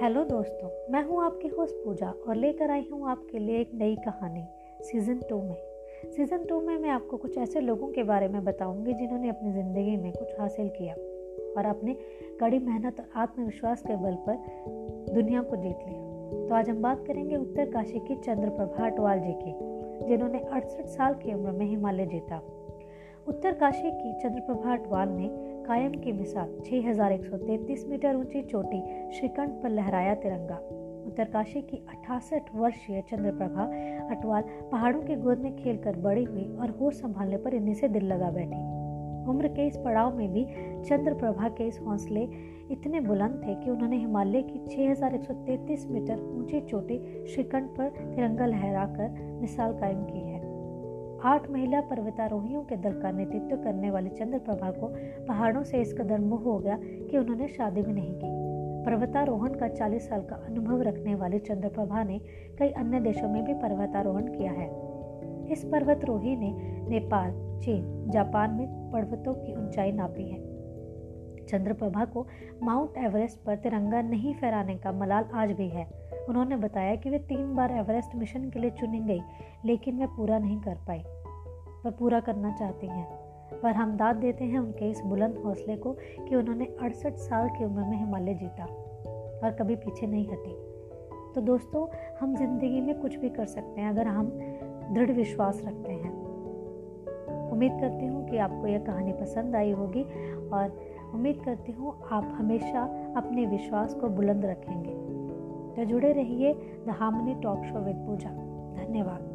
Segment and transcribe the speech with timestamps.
[0.00, 3.96] Hello दोस्तों, मैं हूँ आपकी होस्ट पूजा और लेकर आई हूँ आपके लिए एक नई
[3.96, 4.44] कहानी
[4.82, 5.56] सीज़न टू में।
[6.12, 9.96] सीज़न टू में मैं आपको कुछ ऐसे लोगों के बारे में बताऊँगी जिन्होंने अपनी ज़िंदगी
[9.96, 11.96] में कुछ हासिल किया और अपने
[12.40, 17.04] कड़ी मेहनत और आत्मविश्वास के बल पर दुनिया को जीत लिया। तो आज हम बात
[17.06, 19.52] करेंगे उत्तर काशी की चंद्रप्रभा अटवाल जी की,
[20.08, 22.42] जिन्होंने अड़सठ साल की उम्र में हिमालय जीता।
[23.28, 25.28] उत्तर काशी की चंद्रप्रभा अटवाल ने
[25.70, 28.78] कायम की मिसाल 6133 मीटर ऊँची चोटी
[29.12, 30.56] श्रीकंठ पर लहराया तिरंगा।
[31.06, 33.64] उत्तरकाशी की अठासठ वर्षीय चंद्रप्रभा
[34.10, 38.04] अटवाल पहाड़ों के गोद में खेलकर बड़ी हुई और होश संभालने पर इन्हीं से दिल
[38.04, 38.58] लगा बैठी।
[39.30, 40.44] उम्र के इस पड़ाव में भी
[40.82, 42.24] चंद्रप्रभा के इस हौसले
[42.70, 49.38] इतने बुलंद थे कि उन्होंने हिमालय की 6133 मीटर ऊँची चोटी श्रीकंठ पर तिरंगा लहराकर
[49.40, 50.29] मिसाल कायम की है।
[51.24, 54.86] आठ महिला पर्वतारोहियों के दल का नेतृत्व करने वाली चंद्रप्रभा को
[55.26, 58.50] पहाड़ों से इस कदर मोह हो गया कि उन्होंने शादी भी नहीं की।
[58.86, 62.18] पर्वतारोहण का 40 साल का अनुभव रखने वाली चंद्रप्रभा ने
[62.58, 64.68] कई अन्य देशों में भी पर्वतारोहण किया है।
[65.52, 66.52] इस पर्वतरोही ने
[66.88, 70.50] नेपाल, चीन, जापान में पर्वतों की ऊंचाई नापी है।
[71.46, 72.26] चंद्रप्रभा को
[72.62, 77.18] माउंट एवरेस्ट पर तिरंगा नहीं फहराने का मलाल आज भी है। उन्होंने बताया कि वे
[77.18, 79.20] तीन बार एवरेस्ट मिशन के लिए चुनी गई,
[79.64, 81.02] लेकिन वे पूरा नहीं कर पाई।
[81.84, 83.06] वह पूरा करना चाहती हैं।
[83.62, 85.92] पर हम दाद देते हैं उनके इस बुलंद हौसले को
[86.28, 88.64] कि उन्होंने अड़सठ साल की उम्र में हिमालय जीता
[89.44, 90.54] और कभी पीछे नहीं हटी।
[91.34, 91.86] तो दोस्तों,
[92.20, 94.30] हम ज़िंदगी में कुछ भी कर सकते हैं अगर हम
[94.92, 96.12] दृढ़ विश्वास रखते हैं।
[97.52, 100.02] उम्मीद करती हूँ कि आपको यह कहानी पसंद आई होगी
[100.52, 100.78] और
[101.14, 102.82] उम्मीद करती हूँ आप हमेशा
[103.16, 104.94] अपने विश्वास को बुलंद रखेंगे।
[105.76, 106.54] तो जुड़े रहिए
[106.86, 108.30] the harmony talk show with Pooja
[108.76, 109.29] धन्यवाद।